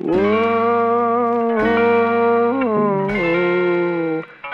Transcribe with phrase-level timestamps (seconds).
[0.00, 0.18] Whoa,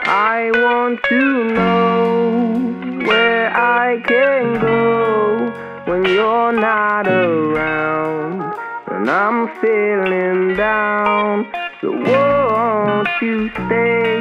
[0.04, 5.50] I want to know where I can go
[5.90, 8.52] when you're not around
[8.88, 11.50] and I'm feeling down.
[11.80, 14.20] So won't you stay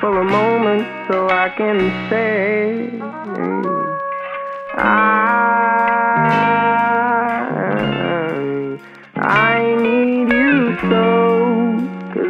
[0.00, 2.88] for a moment so I can say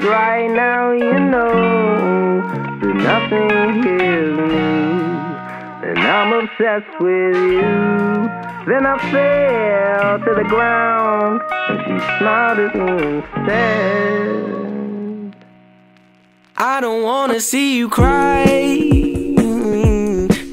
[0.04, 2.42] right now you know
[2.80, 4.64] that nothing heals me
[5.88, 7.62] And I'm obsessed with you
[8.68, 14.34] Then I fell to the ground And she smiled at me instead
[16.56, 18.44] I don't wanna see you cry.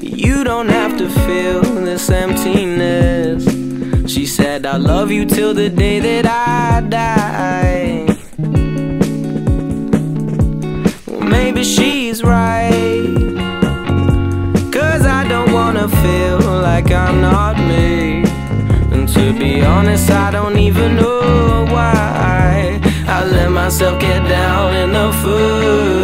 [0.00, 3.44] You don't have to feel this emptiness.
[4.12, 7.21] She said, I love you till the day that I die.
[11.52, 13.14] Maybe she's right.
[14.72, 18.24] Cause I don't wanna feel like I'm not me.
[18.92, 24.92] And to be honest, I don't even know why I let myself get down in
[24.92, 26.01] the first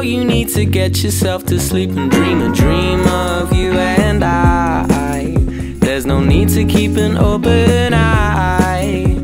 [0.00, 5.34] you need to get yourself to sleep and dream a dream of you and I.
[5.78, 9.16] There's no need to keep an open eye.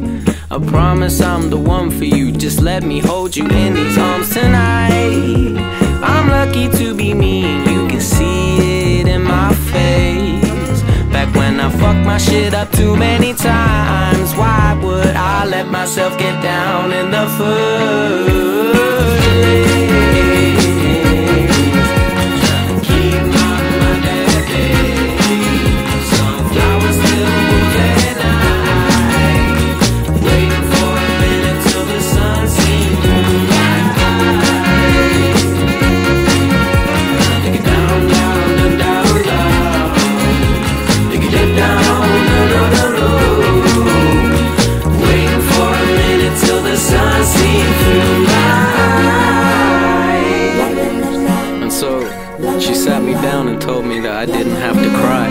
[0.51, 2.33] I promise I'm the one for you.
[2.33, 5.57] Just let me hold you in these arms tonight.
[6.03, 10.83] I'm lucky to be me, and you can see it in my face.
[11.13, 16.19] Back when I fucked my shit up too many times, why would I let myself
[16.19, 18.45] get down in the first
[53.95, 55.29] me that I didn't have to cry.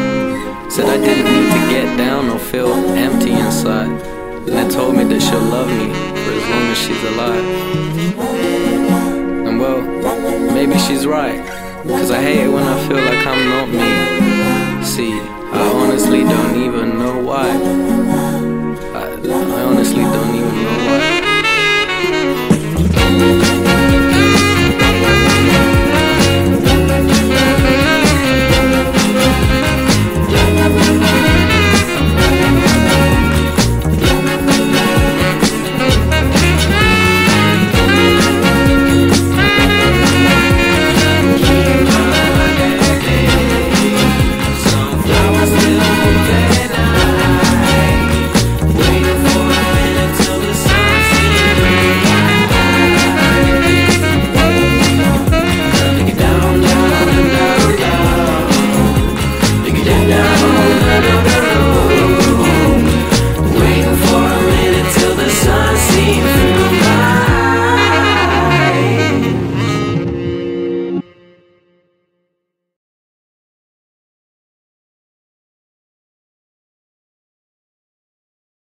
[0.69, 3.90] Said I didn't need to get down or feel empty inside.
[3.90, 5.88] And then told me that she'll love me
[6.24, 7.46] for as long as she's alive.
[9.47, 9.81] And well,
[10.53, 11.41] maybe she's right.
[11.84, 14.22] Cause I hate it when I feel like I'm not me.